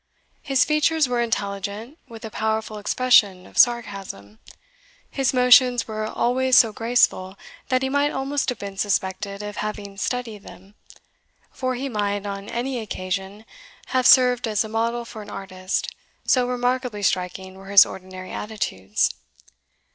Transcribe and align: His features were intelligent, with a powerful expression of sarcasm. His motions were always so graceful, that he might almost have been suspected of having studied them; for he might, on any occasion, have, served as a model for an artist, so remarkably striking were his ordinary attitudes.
His 0.41 0.65
features 0.65 1.07
were 1.07 1.21
intelligent, 1.21 1.99
with 2.07 2.25
a 2.25 2.31
powerful 2.31 2.79
expression 2.79 3.45
of 3.45 3.55
sarcasm. 3.59 4.39
His 5.11 5.31
motions 5.31 5.87
were 5.87 6.07
always 6.07 6.57
so 6.57 6.73
graceful, 6.73 7.37
that 7.69 7.83
he 7.83 7.87
might 7.89 8.09
almost 8.09 8.49
have 8.49 8.57
been 8.57 8.77
suspected 8.79 9.43
of 9.43 9.57
having 9.57 9.97
studied 9.97 10.41
them; 10.41 10.73
for 11.51 11.75
he 11.75 11.87
might, 11.87 12.25
on 12.25 12.49
any 12.49 12.79
occasion, 12.79 13.45
have, 13.93 14.07
served 14.07 14.47
as 14.47 14.63
a 14.63 14.67
model 14.67 15.05
for 15.05 15.21
an 15.21 15.29
artist, 15.29 15.93
so 16.25 16.47
remarkably 16.47 17.03
striking 17.03 17.53
were 17.53 17.67
his 17.69 17.85
ordinary 17.85 18.31
attitudes. 18.31 19.11